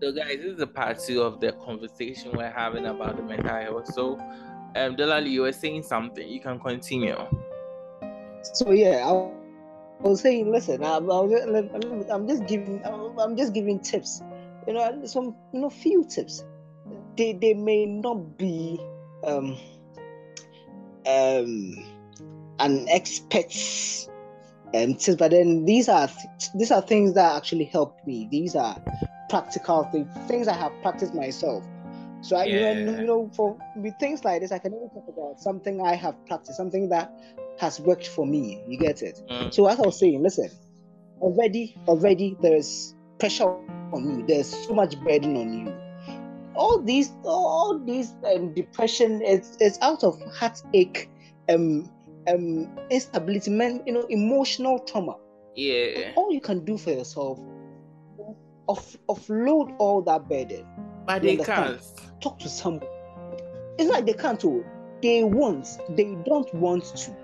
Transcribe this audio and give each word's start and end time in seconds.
So, 0.00 0.12
guys, 0.12 0.36
this 0.36 0.54
is 0.54 0.60
a 0.60 0.66
part 0.66 1.00
two 1.00 1.22
of 1.22 1.40
the 1.40 1.52
conversation 1.52 2.30
we're 2.32 2.50
having 2.50 2.86
about 2.86 3.16
the 3.16 3.22
mental 3.22 3.48
health. 3.48 3.92
So, 3.92 4.16
um, 4.76 4.94
Delali, 4.94 5.30
you 5.30 5.42
were 5.42 5.52
saying 5.52 5.82
something. 5.82 6.28
You 6.28 6.40
can 6.40 6.60
continue. 6.60 7.16
So 8.54 8.70
yeah, 8.70 9.04
I 9.04 9.32
was 10.00 10.20
saying, 10.20 10.52
listen, 10.52 10.84
I'm, 10.84 11.10
I'm 11.10 12.28
just 12.28 12.46
giving, 12.46 12.80
I'm 12.84 13.36
just 13.36 13.52
giving 13.52 13.80
tips. 13.80 14.22
You 14.68 14.74
know, 14.74 15.04
some, 15.04 15.34
you 15.52 15.60
know, 15.60 15.70
few 15.70 16.04
tips. 16.04 16.44
They 17.16 17.32
they 17.32 17.54
may 17.54 17.84
not 17.86 18.38
be 18.38 18.80
um 19.24 19.58
um 21.06 21.74
an 22.60 22.86
expert 22.88 23.52
um 24.74 24.94
tips, 24.94 25.16
but 25.16 25.32
then 25.32 25.64
these 25.64 25.88
are 25.88 26.08
these 26.54 26.70
are 26.70 26.82
things 26.82 27.14
that 27.14 27.36
actually 27.36 27.64
helped 27.64 28.06
me. 28.06 28.28
These 28.30 28.54
are 28.54 28.76
practical 29.28 29.84
things, 29.84 30.08
things 30.26 30.48
I 30.48 30.54
have 30.54 30.72
practiced 30.82 31.14
myself. 31.14 31.64
So 32.20 32.36
I, 32.36 32.44
yeah. 32.44 32.72
you, 32.72 32.84
know, 32.84 32.98
you 33.00 33.06
know, 33.06 33.30
for 33.34 33.56
with 33.76 33.94
things 34.00 34.24
like 34.24 34.40
this, 34.40 34.50
I 34.50 34.58
can 34.58 34.74
only 34.74 34.88
talk 34.88 35.06
about 35.08 35.40
something 35.40 35.80
I 35.80 35.94
have 35.94 36.14
practiced, 36.26 36.56
something 36.56 36.88
that 36.88 37.12
has 37.58 37.80
worked 37.80 38.08
for 38.08 38.26
me. 38.26 38.62
You 38.66 38.78
get 38.78 39.02
it? 39.02 39.20
Mm. 39.30 39.54
So 39.54 39.66
as 39.66 39.78
I 39.78 39.82
was 39.82 39.98
saying, 39.98 40.22
listen, 40.22 40.50
already, 41.20 41.76
already 41.86 42.36
there 42.40 42.56
is 42.56 42.94
pressure 43.20 43.44
on 43.92 44.18
you. 44.18 44.26
There's 44.26 44.48
so 44.66 44.74
much 44.74 44.98
burden 45.00 45.36
on 45.36 45.52
you. 45.52 45.74
All 46.56 46.82
these, 46.82 47.12
all 47.24 47.78
these 47.78 48.14
um, 48.34 48.52
depression 48.52 49.22
is 49.22 49.56
is 49.60 49.78
out 49.80 50.02
of 50.02 50.20
heartache, 50.34 51.08
um, 51.48 51.88
um, 52.26 52.68
instability, 52.90 53.52
man, 53.52 53.80
you 53.86 53.92
know, 53.92 54.02
emotional 54.10 54.80
trauma. 54.80 55.16
Yeah. 55.54 56.12
all 56.14 56.32
you 56.32 56.40
can 56.40 56.64
do 56.64 56.78
for 56.78 56.90
yourself 56.90 57.40
off, 58.68 58.96
offload 59.08 59.74
all 59.78 60.02
that 60.02 60.28
burden. 60.28 60.64
But 61.06 61.22
they 61.22 61.36
can't. 61.36 61.80
Talk 62.20 62.38
to 62.40 62.48
someone. 62.48 62.86
It's 63.78 63.90
like 63.90 64.06
they 64.06 64.12
can't. 64.12 64.44
Oh, 64.44 64.64
they 65.02 65.24
want. 65.24 65.66
They 65.90 66.16
don't 66.24 66.52
want 66.54 66.84
to. 66.84 67.16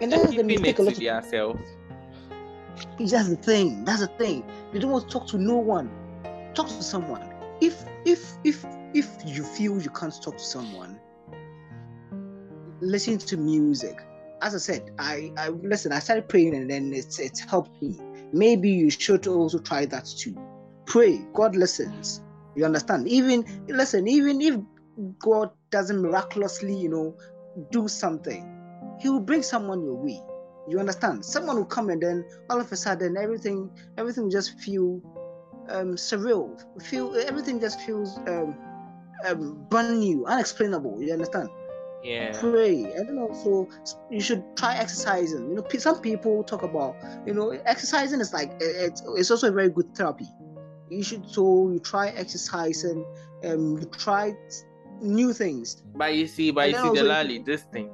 And 0.00 0.12
that's 0.12 0.34
the 0.34 0.42
mistake 0.42 0.78
a 0.78 0.82
lot 0.82 0.92
of 0.92 1.02
yourself. 1.02 1.56
That's 2.98 3.28
the 3.28 3.36
thing. 3.36 3.84
That's 3.84 4.00
the 4.00 4.06
thing. 4.18 4.44
They 4.72 4.78
don't 4.78 4.90
want 4.90 5.08
to 5.08 5.12
talk 5.12 5.28
to 5.28 5.38
no 5.38 5.56
one. 5.56 5.90
Talk 6.54 6.68
to 6.68 6.82
someone. 6.82 7.22
If 7.60 7.84
if 8.04 8.32
if 8.44 8.64
if 8.94 9.08
you 9.24 9.44
feel 9.44 9.80
you 9.80 9.90
can't 9.90 10.14
talk 10.22 10.38
to 10.38 10.44
someone, 10.44 10.98
listen 12.80 13.18
to 13.18 13.36
music. 13.36 14.00
As 14.40 14.54
I 14.54 14.58
said, 14.58 14.90
I 14.98 15.32
I 15.36 15.50
listen. 15.50 15.92
I 15.92 16.00
started 16.00 16.28
praying 16.28 16.56
and 16.56 16.68
then 16.68 16.92
it's 16.92 17.20
it's 17.20 17.40
helped 17.40 17.80
me 17.80 17.96
maybe 18.32 18.70
you 18.70 18.90
should 18.90 19.26
also 19.26 19.58
try 19.58 19.86
that 19.86 20.06
too. 20.06 20.36
Pray, 20.86 21.24
God 21.34 21.56
listens. 21.56 22.22
You 22.54 22.64
understand? 22.64 23.08
Even 23.08 23.44
listen, 23.68 24.08
even 24.08 24.40
if 24.40 24.60
God 25.18 25.50
doesn't 25.70 26.00
miraculously, 26.00 26.76
you 26.76 26.88
know, 26.88 27.16
do 27.70 27.88
something, 27.88 28.46
He 29.00 29.08
will 29.08 29.20
bring 29.20 29.42
someone 29.42 29.82
your 29.82 29.94
way. 29.94 30.20
You 30.68 30.78
understand? 30.78 31.24
Someone 31.24 31.56
will 31.56 31.64
come 31.64 31.90
and 31.90 32.02
then 32.02 32.24
all 32.50 32.60
of 32.60 32.70
a 32.70 32.76
sudden 32.76 33.16
everything, 33.16 33.70
everything 33.98 34.30
just 34.30 34.60
feel 34.60 35.00
um, 35.68 35.96
surreal. 35.96 36.60
Feel 36.82 37.14
everything 37.16 37.60
just 37.60 37.80
feels 37.80 38.18
um, 38.26 38.54
um, 39.26 39.66
brand 39.68 39.98
new, 39.98 40.26
unexplainable. 40.26 41.02
You 41.02 41.12
understand? 41.12 41.48
Yeah. 42.02 42.38
Pray 42.40 42.82
and 42.82 43.08
then 43.08 43.18
also 43.18 43.68
you 44.10 44.20
should 44.20 44.44
try 44.56 44.76
exercising. 44.76 45.50
You 45.50 45.54
know 45.56 45.68
some 45.78 46.00
people 46.00 46.42
talk 46.42 46.62
about 46.62 46.96
you 47.26 47.32
know 47.32 47.50
exercising 47.64 48.20
is 48.20 48.32
like 48.32 48.52
it's, 48.60 49.02
it's 49.06 49.30
also 49.30 49.48
a 49.48 49.52
very 49.52 49.68
good 49.68 49.94
therapy. 49.94 50.26
You 50.90 51.02
should 51.02 51.28
so 51.28 51.70
you 51.70 51.78
try 51.78 52.08
exercising 52.08 53.04
um 53.44 53.78
you 53.78 53.86
try 53.86 54.34
new 55.00 55.32
things. 55.32 55.82
But 55.94 56.14
you 56.14 56.26
see 56.26 56.50
but 56.50 56.70
you 56.70 56.74
see 56.74 56.98
Delali 56.98 57.44
this 57.44 57.62
thing 57.62 57.90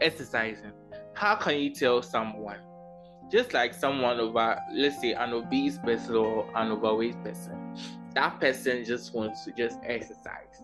exercising. 0.00 0.72
How 1.14 1.34
can 1.34 1.58
you 1.58 1.74
tell 1.74 2.00
someone? 2.00 2.58
Just 3.30 3.52
like 3.52 3.74
someone 3.74 4.18
over 4.18 4.58
let's 4.72 4.98
say 5.00 5.12
an 5.12 5.34
obese 5.34 5.78
person 5.78 6.16
or 6.16 6.48
an 6.54 6.72
overweight 6.72 7.22
person. 7.22 7.76
That 8.14 8.40
person 8.40 8.84
just 8.84 9.14
wants 9.14 9.44
to 9.44 9.52
just 9.52 9.78
exercise 9.84 10.62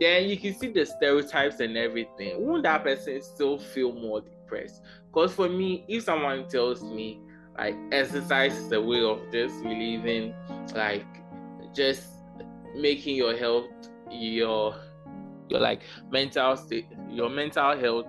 then 0.00 0.28
you 0.28 0.36
can 0.36 0.54
see 0.54 0.68
the 0.68 0.84
stereotypes 0.84 1.60
and 1.60 1.76
everything. 1.76 2.46
Won't 2.46 2.64
that 2.64 2.82
person 2.82 3.22
still 3.22 3.58
feel 3.58 3.92
more 3.92 4.20
depressed? 4.20 4.82
Because 5.06 5.32
for 5.32 5.48
me, 5.48 5.84
if 5.88 6.04
someone 6.04 6.48
tells 6.48 6.82
me 6.82 7.20
like 7.56 7.74
exercise 7.92 8.56
is 8.56 8.72
a 8.72 8.80
way 8.80 9.02
of 9.02 9.20
just 9.32 9.54
relieving, 9.64 10.34
like 10.74 11.06
just 11.74 12.08
making 12.76 13.16
your 13.16 13.36
health, 13.36 13.66
your 14.10 14.74
your 15.48 15.60
like 15.60 15.82
mental 16.10 16.56
state, 16.56 16.86
your 17.08 17.30
mental 17.30 17.78
health 17.78 18.06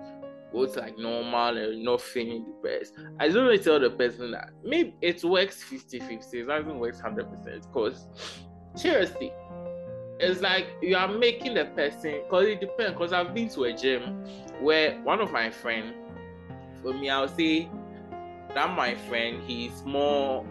goes 0.52 0.76
like 0.76 0.98
normal 0.98 1.56
and 1.56 1.82
not 1.82 2.00
feeling 2.00 2.44
depressed. 2.44 2.94
I 3.20 3.28
don't 3.28 3.44
really 3.44 3.58
tell 3.58 3.78
the 3.78 3.90
person 3.90 4.32
that 4.32 4.50
maybe 4.64 4.94
it 5.00 5.22
works 5.24 5.62
50-50, 5.62 6.34
it 6.34 6.46
doesn't 6.46 6.78
work 6.78 6.96
100% 6.96 7.72
because 7.72 8.06
seriously 8.74 9.32
it's 10.20 10.40
like 10.40 10.66
you 10.82 10.96
are 10.96 11.08
making 11.08 11.54
the 11.54 11.64
person 11.66 12.20
because 12.24 12.46
it 12.46 12.60
depends 12.60 12.92
because 12.92 13.12
i've 13.12 13.34
been 13.34 13.48
to 13.48 13.64
a 13.64 13.72
gym 13.72 14.24
where 14.60 15.00
one 15.02 15.20
of 15.20 15.30
my 15.30 15.50
friend 15.50 15.94
for 16.82 16.92
me 16.92 17.08
i'll 17.08 17.28
say 17.28 17.68
that 18.54 18.74
my 18.76 18.94
friend 18.94 19.42
he's 19.46 19.84
more 19.84 20.44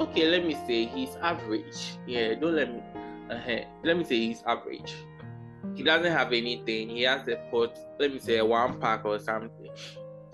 okay 0.00 0.28
let 0.28 0.44
me 0.44 0.54
say 0.66 0.86
he's 0.86 1.16
average. 1.22 1.98
Yeah 2.06 2.34
don't 2.34 2.56
let 2.56 2.72
me 2.72 2.82
uh, 3.30 3.64
let 3.84 3.96
me 3.96 4.02
say 4.02 4.16
he's 4.16 4.42
average. 4.44 4.92
He 5.76 5.84
doesn't 5.84 6.10
have 6.10 6.32
anything 6.32 6.88
he 6.88 7.02
has 7.02 7.28
a 7.28 7.36
pot 7.50 7.78
let 7.98 8.12
me 8.12 8.18
say 8.18 8.38
a 8.38 8.44
one 8.44 8.80
pack 8.80 9.04
or 9.04 9.18
something. 9.18 9.70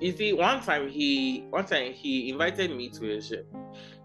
You 0.01 0.13
see 0.13 0.33
one 0.33 0.63
time 0.63 0.89
he 0.89 1.47
one 1.51 1.67
time 1.67 1.93
he 1.93 2.31
invited 2.31 2.75
me 2.75 2.89
to 2.91 3.17
a 3.17 3.21
gym 3.21 3.45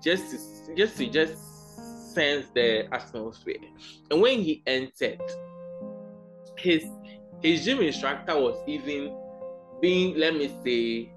just 0.04 0.32
to 0.32 0.76
just 0.76 0.98
to 0.98 1.08
just 1.08 1.38
sense 2.14 2.48
the 2.54 2.94
atmosphere. 2.94 3.58
And 4.10 4.22
when 4.22 4.40
he 4.40 4.64
entered, 4.66 5.22
his 6.58 6.86
his 7.42 7.66
gym 7.66 7.82
instructor 7.82 8.40
was 8.40 8.58
even 8.68 9.18
being, 9.82 10.16
let 10.18 10.36
me 10.36 10.48
say, 10.64 11.12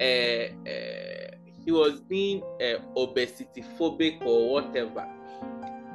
uh, 0.00 0.68
uh, 0.68 1.36
he 1.64 1.70
was 1.70 2.00
being 2.00 2.42
uh, 2.60 2.80
obesity 2.96 3.64
phobic 3.78 4.20
or 4.26 4.52
whatever. 4.52 5.06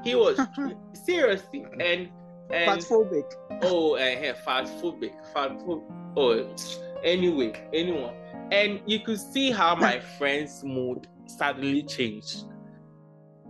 He 0.04 0.16
was 0.16 0.40
seriously 0.94 1.66
and 1.80 2.10
and 2.52 2.66
fat 2.66 2.80
phobic. 2.80 3.34
Oh, 3.64 3.96
uh, 3.96 4.34
fat 4.46 4.66
phobic, 4.82 5.14
fat 5.34 5.60
phobic. 5.60 5.84
Oh, 6.16 6.56
anyway, 7.04 7.70
anyone, 7.74 8.16
and 8.52 8.82
you 8.86 9.00
could 9.02 9.20
see 9.20 9.52
how 9.52 9.76
my 9.76 10.00
friend's 10.00 10.64
mood 10.64 11.08
suddenly 11.28 11.84
changed 11.84 12.46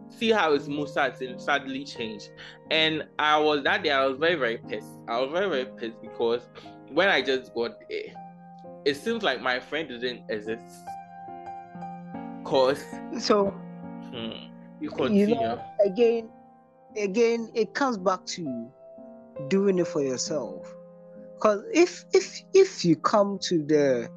see 0.10 0.32
how 0.32 0.54
his 0.54 0.68
mood 0.68 0.90
suddenly 0.90 1.86
changed. 1.86 2.30
And 2.72 3.04
I 3.18 3.38
was 3.40 3.64
that 3.64 3.84
day 3.84 3.92
I 3.92 4.06
was 4.06 4.18
very, 4.18 4.36
very 4.36 4.58
pissed. 4.58 5.00
I 5.08 5.20
was 5.20 5.32
very, 5.32 5.50
very 5.50 5.66
pissed 5.78 6.02
because 6.02 6.42
when 6.92 7.10
I 7.10 7.22
just 7.22 7.54
got 7.54 7.80
there, 7.90 8.14
it 8.86 8.96
seems 8.96 9.24
like 9.24 9.42
my 9.42 9.60
friend 9.60 9.88
didn't 9.88 10.24
exist. 10.30 10.64
Cause 12.44 12.84
so 13.20 13.50
hmm, 14.12 14.50
you 14.80 14.90
continue. 14.90 15.28
You 15.30 15.36
know, 15.36 15.64
again, 15.86 16.30
again, 16.98 17.52
it 17.54 17.74
comes 17.74 17.98
back 17.98 18.26
to 18.28 18.70
doing 19.48 19.80
it 19.80 19.88
for 19.88 20.02
yourself. 20.02 20.74
Because 21.36 21.64
if 21.74 22.06
if 22.14 22.42
if 22.54 22.84
you 22.84 22.96
come 22.96 23.40
to 23.44 23.64
the 23.64 24.10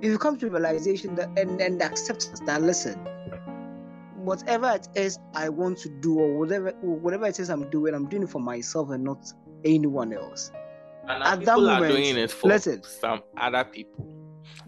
if 0.00 0.10
you 0.10 0.18
come 0.18 0.38
to 0.38 0.48
realization 0.48 1.14
that 1.16 1.28
and, 1.38 1.60
and 1.60 1.82
acceptance 1.82 2.40
that 2.40 2.62
listen, 2.62 2.98
whatever 4.24 4.70
it 4.72 4.88
is 4.94 5.18
I 5.34 5.48
want 5.48 5.78
to 5.78 5.88
do 5.88 6.18
or 6.18 6.38
whatever 6.38 6.70
whatever 6.82 7.26
it 7.26 7.38
is 7.38 7.50
I'm 7.50 7.68
doing, 7.70 7.94
I'm 7.94 8.08
doing 8.08 8.22
it 8.24 8.30
for 8.30 8.40
myself 8.40 8.90
and 8.90 9.04
not 9.04 9.32
anyone 9.64 10.12
else. 10.12 10.50
And 11.08 11.22
At 11.22 11.44
that 11.44 11.56
moment, 11.58 11.84
are 11.84 11.88
doing 11.88 12.16
it 12.16 12.30
for 12.30 12.48
listen, 12.48 12.82
some 12.82 13.22
other 13.36 13.64
people. 13.64 14.20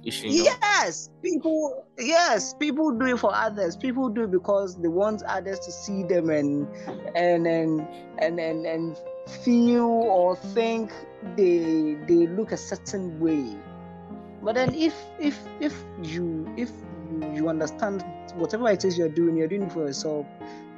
Yes, 0.02 1.10
people. 1.22 1.86
Yes, 1.98 2.54
people 2.54 2.90
do 2.92 3.06
it 3.06 3.18
for 3.18 3.32
others. 3.34 3.76
People 3.76 4.08
do 4.08 4.24
it 4.24 4.30
because 4.30 4.80
they 4.80 4.88
want 4.88 5.22
others 5.24 5.60
to 5.60 5.70
see 5.70 6.02
them 6.02 6.30
and 6.30 6.66
and 7.14 7.46
and 7.46 7.86
and 8.18 8.40
and, 8.40 8.66
and 8.66 8.98
feel 9.44 9.84
or 9.84 10.36
think 10.36 10.92
they 11.36 11.96
they 12.08 12.26
look 12.26 12.52
a 12.52 12.56
certain 12.56 13.20
way. 13.20 13.56
But 14.42 14.56
then 14.56 14.74
if 14.74 14.94
if 15.20 15.38
if 15.60 15.84
you 16.02 16.52
if 16.56 16.70
you, 17.34 17.48
understand 17.48 18.04
whatever 18.34 18.68
it 18.70 18.84
is 18.84 18.96
you're 18.96 19.08
doing, 19.08 19.36
you're 19.36 19.48
doing 19.48 19.62
it 19.62 19.72
for 19.72 19.86
yourself, 19.86 20.26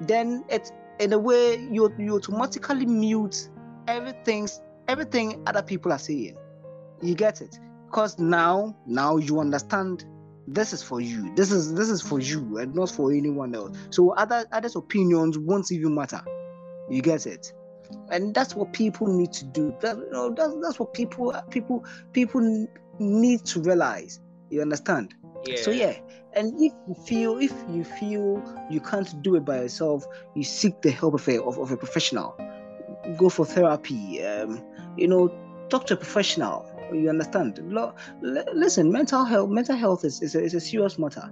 then 0.00 0.44
it's 0.48 0.72
in 1.00 1.12
a 1.12 1.18
way 1.18 1.56
you 1.70 1.92
you 1.98 2.14
automatically 2.14 2.86
mute 2.86 3.48
everything 3.88 4.48
everything 4.88 5.42
other 5.46 5.62
people 5.62 5.92
are 5.92 5.98
saying. 5.98 6.36
You 7.02 7.14
get 7.14 7.40
it? 7.40 7.58
Because 7.86 8.18
now 8.18 8.76
now 8.86 9.16
you 9.16 9.40
understand 9.40 10.04
this 10.46 10.72
is 10.72 10.82
for 10.82 11.00
you. 11.00 11.34
This 11.34 11.50
is 11.50 11.74
this 11.74 11.88
is 11.88 12.00
for 12.00 12.20
you 12.20 12.58
and 12.58 12.74
not 12.74 12.90
for 12.90 13.12
anyone 13.12 13.54
else. 13.54 13.76
So 13.90 14.10
other 14.10 14.46
others' 14.52 14.76
opinions 14.76 15.38
won't 15.38 15.70
even 15.72 15.94
matter. 15.94 16.22
You 16.90 17.02
get 17.02 17.26
it? 17.26 17.52
And 18.10 18.34
that's 18.34 18.54
what 18.54 18.72
people 18.72 19.06
need 19.06 19.32
to 19.32 19.44
do. 19.44 19.74
That, 19.80 19.96
you 19.96 20.10
know, 20.10 20.34
that's, 20.34 20.54
that's 20.62 20.78
what 20.78 20.94
people 20.94 21.34
people 21.50 21.84
people 22.12 22.68
need 22.98 23.44
to 23.46 23.60
realize. 23.60 24.20
You 24.50 24.62
understand? 24.62 25.14
Yeah. 25.46 25.56
So 25.60 25.70
yeah, 25.70 25.96
and 26.34 26.54
if 26.60 26.72
you 26.88 26.94
feel 27.06 27.38
if 27.38 27.52
you 27.70 27.84
feel 27.84 28.42
you 28.70 28.80
can't 28.80 29.22
do 29.22 29.36
it 29.36 29.44
by 29.44 29.62
yourself, 29.62 30.06
you 30.34 30.42
seek 30.42 30.80
the 30.82 30.90
help 30.90 31.14
of 31.14 31.28
a 31.28 31.42
of, 31.42 31.58
of 31.58 31.70
a 31.70 31.76
professional. 31.76 32.36
Go 33.16 33.28
for 33.28 33.44
therapy. 33.44 34.24
Um, 34.24 34.62
you 34.96 35.08
know, 35.08 35.28
talk 35.68 35.86
to 35.86 35.94
a 35.94 35.96
professional. 35.96 36.66
You 36.92 37.08
understand? 37.08 37.58
listen, 38.22 38.92
mental 38.92 39.24
health 39.24 39.50
mental 39.50 39.76
health 39.76 40.04
is, 40.04 40.22
is, 40.22 40.34
a, 40.34 40.42
is 40.42 40.54
a 40.54 40.60
serious 40.60 40.98
matter, 40.98 41.30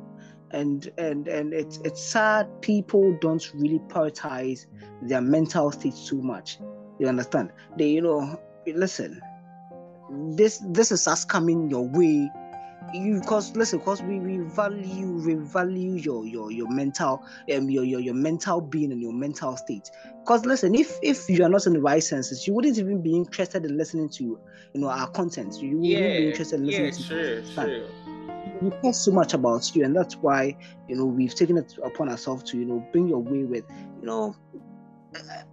and 0.51 0.91
and 0.99 1.29
and 1.29 1.53
it's 1.53 1.79
it's 1.85 2.03
sad 2.03 2.49
people 2.63 3.17
don't 3.21 3.53
really 3.55 3.79
prioritize 3.89 4.67
their 5.03 5.21
mental 5.21 5.71
state 5.73 5.95
too 6.07 6.23
much. 6.23 6.59
You 6.99 7.09
understand? 7.09 7.53
They 7.77 7.89
you 7.89 8.03
know 8.03 8.41
listen. 8.67 9.21
This 10.37 10.63
this 10.69 10.93
is 10.93 11.07
us 11.07 11.25
coming 11.25 11.71
your 11.71 11.89
way 11.89 12.31
you 12.93 13.21
because 13.21 13.55
listen 13.57 13.79
because 13.79 14.03
we, 14.03 14.19
we 14.19 14.39
value 14.39 15.13
we 15.25 15.35
value 15.35 15.95
your 15.95 16.27
your 16.27 16.51
your 16.51 16.69
mental 16.69 17.25
um 17.55 17.69
your, 17.71 17.85
your 17.85 18.01
your 18.01 18.15
mental 18.15 18.61
being 18.61 18.93
and 18.93 19.01
your 19.01 19.13
mental 19.13 19.57
state. 19.57 19.91
Because 20.21 20.45
listen 20.47 20.75
if 20.75 20.99
if 21.03 21.29
you 21.29 21.45
are 21.45 21.49
not 21.49 21.67
in 21.67 21.73
the 21.75 21.81
right 21.81 22.03
senses 22.03 22.47
you 22.47 22.55
wouldn't 22.55 22.79
even 22.79 23.03
be 23.03 23.15
interested 23.15 23.65
in 23.65 23.77
listening 23.77 24.09
to 24.11 24.25
you 24.25 24.81
know 24.81 24.89
our 24.89 25.09
content. 25.11 25.55
You 25.61 25.79
wouldn't 25.79 26.15
yeah, 26.15 26.19
be 26.19 26.27
interested 26.27 26.61
in 26.61 26.67
listening 26.67 26.87
yeah, 26.87 26.97
to 26.97 27.03
sure, 27.03 27.45
sure. 27.45 27.89
we 28.61 28.71
care 28.83 28.93
so 28.93 29.13
much 29.13 29.35
about 29.35 29.75
you 29.75 29.85
and 29.85 29.95
that's 29.95 30.17
why 30.17 30.57
you 30.89 30.97
know 30.97 31.05
we've 31.05 31.35
taken 31.35 31.59
it 31.59 31.75
upon 31.85 32.09
ourselves 32.09 32.45
to 32.51 32.59
you 32.59 32.65
know 32.65 32.87
bring 32.93 33.09
your 33.09 33.23
way 33.23 33.45
with 33.45 33.65
you 34.01 34.07
know 34.07 34.37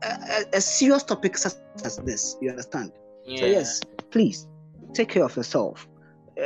a, 0.03 0.07
a, 0.07 0.45
a 0.53 0.61
serious 0.61 1.03
topic 1.03 1.37
such 1.37 1.53
as 1.83 1.97
this 1.97 2.37
you 2.41 2.49
understand? 2.49 2.91
Yeah. 3.25 3.39
so 3.39 3.45
yes 3.47 3.81
please 4.11 4.47
take 4.93 5.09
care 5.09 5.23
of 5.23 5.35
yourself. 5.35 5.87
Uh, 6.37 6.41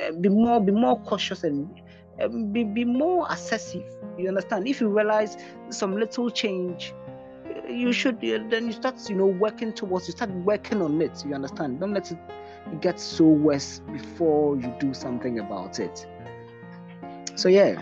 Eh, 0.00 0.10
be 0.12 0.28
more 0.28 0.60
be 0.60 0.72
more 0.72 0.98
cautious 1.00 1.44
and 1.44 1.68
uh, 2.20 2.28
be, 2.28 2.64
be 2.64 2.84
more 2.84 3.26
assessive 3.30 3.84
you 4.18 4.28
understand? 4.28 4.66
If 4.66 4.80
you 4.80 4.88
realize 4.88 5.36
some 5.70 5.94
little 5.94 6.30
change 6.30 6.94
eh, 7.46 7.72
you 7.72 7.92
should 7.92 8.22
eh, 8.24 8.38
then 8.48 8.66
you 8.66 8.72
start 8.72 8.96
you 9.08 9.16
know 9.16 9.26
working 9.26 9.72
towards 9.72 10.06
you 10.08 10.12
start 10.12 10.30
working 10.30 10.80
on 10.80 11.00
it 11.02 11.24
you 11.26 11.34
understand? 11.34 11.80
Don't 11.80 11.92
let 11.92 12.10
it 12.10 12.18
get 12.80 12.98
so 13.00 13.24
worse 13.24 13.80
before 13.92 14.56
you 14.56 14.72
do 14.78 14.94
something 14.94 15.38
about 15.38 15.78
it. 15.78 16.06
So 17.34 17.48
yeah 17.48 17.80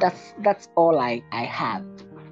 that's 0.00 0.34
that's 0.38 0.68
all 0.74 0.98
i 0.98 1.22
i 1.30 1.44
have. 1.44 1.84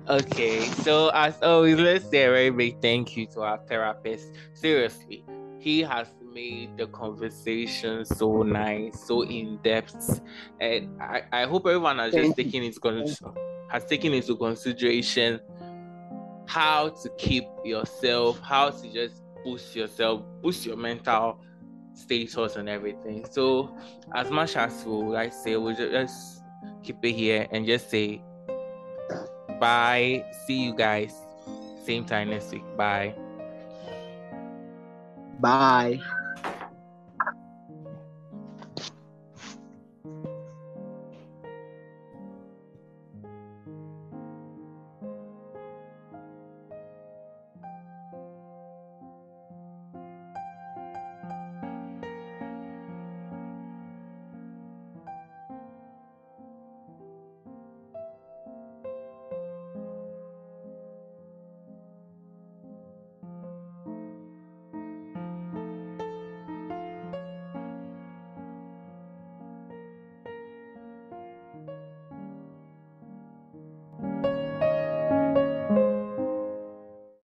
Okay 0.09 0.61
so 0.83 1.11
as 1.11 1.41
always 1.43 1.79
let's 1.79 2.09
say 2.11 2.25
a 2.25 2.31
very 2.31 2.51
big 2.51 2.81
thank 2.81 3.17
you 3.17 3.27
to 3.27 3.43
our 3.43 3.59
therapist. 3.69 4.33
Seriously 4.55 5.25
he 5.61 5.83
has 5.83 6.09
made 6.32 6.77
the 6.77 6.87
conversation 6.88 8.05
so 8.05 8.43
nice, 8.43 9.06
so 9.06 9.23
in 9.23 9.59
depth, 9.62 10.21
and 10.61 11.00
I, 11.00 11.23
I 11.32 11.44
hope 11.44 11.67
everyone 11.67 11.99
has 11.99 12.15
just 12.15 12.37
taken 12.37 12.62
into 12.62 13.35
has 13.71 13.85
taken 13.85 14.12
into 14.12 14.37
consideration 14.37 15.41
how 16.47 16.88
to 16.88 17.11
keep 17.19 17.44
yourself, 17.65 18.41
how 18.41 18.71
to 18.71 18.93
just 18.93 19.23
boost 19.44 19.77
yourself, 19.77 20.23
boost 20.43 20.67
your 20.67 20.77
mental 20.77 21.41
status 21.94 22.56
and 22.56 22.69
everything. 22.69 23.27
So, 23.31 23.77
as 24.15 24.31
much 24.31 24.56
as 24.56 24.85
we 24.85 24.93
like 24.93 25.32
say, 25.32 25.56
we'll 25.56 25.77
just 25.77 26.43
keep 26.82 27.05
it 27.05 27.12
here 27.12 27.47
and 27.53 27.67
just 27.67 27.91
say 27.91 28.23
bye. 29.61 30.25
See 30.47 30.65
you 30.65 30.75
guys 30.75 31.15
same 31.91 32.05
time 32.05 32.31
next 32.31 32.53
week. 32.53 32.65
Bye. 32.77 33.15
Bye. 35.41 36.00